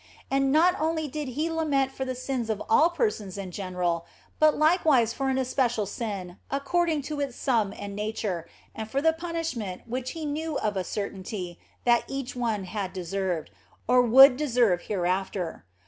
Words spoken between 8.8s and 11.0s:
for the punishment which He knew of a